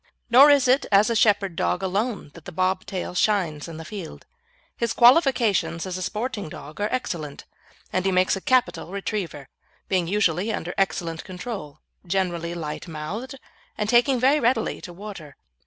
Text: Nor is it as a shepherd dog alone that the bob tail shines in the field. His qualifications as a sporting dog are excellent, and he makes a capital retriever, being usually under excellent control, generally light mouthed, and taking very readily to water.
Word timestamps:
Nor 0.31 0.49
is 0.49 0.67
it 0.67 0.87
as 0.91 1.11
a 1.11 1.15
shepherd 1.15 1.55
dog 1.55 1.83
alone 1.83 2.31
that 2.33 2.45
the 2.45 2.51
bob 2.51 2.87
tail 2.87 3.13
shines 3.13 3.67
in 3.67 3.77
the 3.77 3.85
field. 3.85 4.25
His 4.75 4.93
qualifications 4.93 5.85
as 5.85 5.95
a 5.95 6.01
sporting 6.01 6.49
dog 6.49 6.81
are 6.81 6.91
excellent, 6.91 7.45
and 7.93 8.03
he 8.03 8.11
makes 8.11 8.35
a 8.35 8.41
capital 8.41 8.89
retriever, 8.91 9.47
being 9.89 10.07
usually 10.07 10.51
under 10.51 10.73
excellent 10.75 11.23
control, 11.23 11.81
generally 12.03 12.55
light 12.55 12.87
mouthed, 12.87 13.35
and 13.77 13.87
taking 13.87 14.19
very 14.19 14.39
readily 14.39 14.81
to 14.81 14.91
water. 14.91 15.35